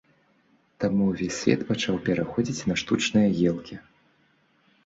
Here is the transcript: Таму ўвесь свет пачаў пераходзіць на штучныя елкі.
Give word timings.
Таму 0.83 1.01
ўвесь 1.09 1.37
свет 1.43 1.61
пачаў 1.69 1.95
пераходзіць 2.07 2.65
на 2.73 2.79
штучныя 2.83 3.27
елкі. 3.53 3.75